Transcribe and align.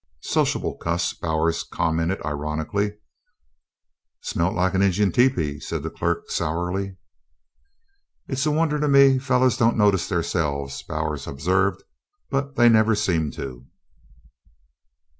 "Sociable 0.23 0.77
cuss," 0.77 1.13
Bowers 1.13 1.61
commented 1.61 2.25
ironically. 2.25 2.95
"Smelt 4.23 4.55
like 4.55 4.73
an 4.73 4.81
Injun 4.81 5.11
tepee," 5.11 5.59
said 5.59 5.83
the 5.83 5.91
clerk, 5.91 6.31
sourly. 6.31 6.97
"It's 8.27 8.47
a 8.47 8.51
wonder 8.51 8.79
to 8.79 8.87
me 8.87 9.19
fellers 9.19 9.57
don't 9.57 9.77
notice 9.77 10.09
theirselves," 10.09 10.81
Bowers 10.81 11.27
observed. 11.27 11.83
"But 12.31 12.55
they 12.55 12.67
never 12.67 12.95
seem 12.95 13.29
to." 13.33 13.67